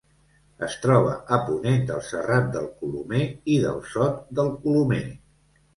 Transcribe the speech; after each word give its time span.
Es 0.67 0.77
troba 0.85 1.11
a 1.37 1.39
ponent 1.51 1.85
del 1.91 2.01
Serrat 2.09 2.49
del 2.57 2.67
Colomer 2.81 3.23
i 3.59 3.61
del 3.69 3.81
Sot 3.95 4.21
del 4.41 4.53
Colomer. 4.67 5.05